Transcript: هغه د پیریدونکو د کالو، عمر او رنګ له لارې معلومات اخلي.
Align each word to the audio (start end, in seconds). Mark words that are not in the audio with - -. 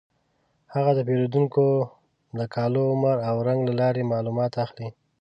هغه 0.73 0.91
د 0.95 0.99
پیریدونکو 1.07 1.65
د 2.39 2.41
کالو، 2.55 2.83
عمر 2.93 3.17
او 3.29 3.35
رنګ 3.47 3.59
له 3.67 3.73
لارې 3.81 4.09
معلومات 4.11 4.51
اخلي. 4.65 4.87